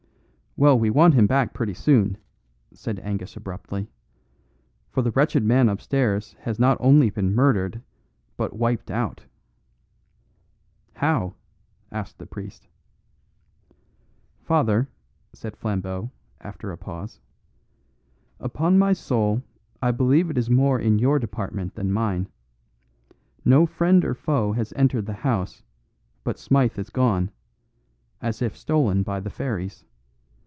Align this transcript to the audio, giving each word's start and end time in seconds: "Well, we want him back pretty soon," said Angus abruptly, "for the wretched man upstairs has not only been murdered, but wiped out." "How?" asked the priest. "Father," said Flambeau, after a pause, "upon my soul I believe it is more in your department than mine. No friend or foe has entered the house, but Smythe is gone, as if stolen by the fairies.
"Well, 0.57 0.77
we 0.77 0.89
want 0.89 1.13
him 1.13 1.27
back 1.27 1.53
pretty 1.53 1.73
soon," 1.73 2.17
said 2.73 2.99
Angus 2.99 3.37
abruptly, 3.37 3.89
"for 4.89 5.01
the 5.01 5.11
wretched 5.11 5.45
man 5.45 5.69
upstairs 5.69 6.33
has 6.41 6.59
not 6.59 6.75
only 6.81 7.09
been 7.09 7.33
murdered, 7.33 7.81
but 8.35 8.51
wiped 8.57 8.91
out." 8.91 9.23
"How?" 10.95 11.35
asked 11.89 12.17
the 12.19 12.25
priest. 12.27 12.67
"Father," 14.43 14.89
said 15.31 15.55
Flambeau, 15.55 16.11
after 16.41 16.69
a 16.73 16.77
pause, 16.77 17.21
"upon 18.37 18.77
my 18.77 18.91
soul 18.91 19.41
I 19.81 19.91
believe 19.91 20.29
it 20.29 20.37
is 20.37 20.49
more 20.49 20.77
in 20.77 20.99
your 20.99 21.17
department 21.17 21.75
than 21.75 21.93
mine. 21.93 22.27
No 23.45 23.65
friend 23.65 24.03
or 24.03 24.13
foe 24.15 24.51
has 24.51 24.73
entered 24.75 25.05
the 25.05 25.13
house, 25.23 25.63
but 26.25 26.37
Smythe 26.37 26.77
is 26.77 26.89
gone, 26.89 27.31
as 28.21 28.41
if 28.41 28.57
stolen 28.57 29.01
by 29.01 29.21
the 29.21 29.29
fairies. 29.29 29.85